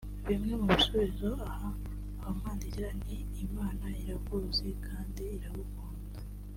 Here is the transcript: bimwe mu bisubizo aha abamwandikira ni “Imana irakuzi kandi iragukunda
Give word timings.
bimwe 0.27 0.53
mu 0.61 0.67
bisubizo 0.77 1.29
aha 1.49 1.69
abamwandikira 2.19 2.89
ni 3.03 3.17
“Imana 3.45 3.85
irakuzi 4.01 4.69
kandi 4.87 5.23
iragukunda 5.37 6.17